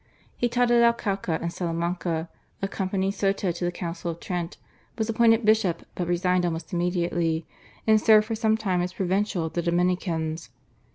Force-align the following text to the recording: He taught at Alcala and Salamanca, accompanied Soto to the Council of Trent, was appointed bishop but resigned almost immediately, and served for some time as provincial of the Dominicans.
He 0.35 0.49
taught 0.49 0.71
at 0.71 0.81
Alcala 0.81 1.37
and 1.43 1.53
Salamanca, 1.53 2.27
accompanied 2.59 3.11
Soto 3.11 3.51
to 3.51 3.63
the 3.65 3.71
Council 3.71 4.09
of 4.09 4.19
Trent, 4.19 4.57
was 4.97 5.09
appointed 5.11 5.45
bishop 5.45 5.85
but 5.93 6.07
resigned 6.07 6.43
almost 6.43 6.73
immediately, 6.73 7.45
and 7.85 8.01
served 8.01 8.25
for 8.25 8.33
some 8.33 8.57
time 8.57 8.81
as 8.81 8.93
provincial 8.93 9.45
of 9.45 9.53
the 9.53 9.61
Dominicans. 9.61 10.49